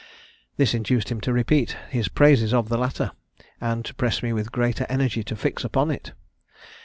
[0.57, 3.11] This induced him to repeat his praises of the latter,
[3.61, 6.13] and to press me with greater energy to fix upon it.